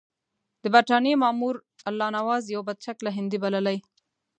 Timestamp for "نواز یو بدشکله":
2.17-3.09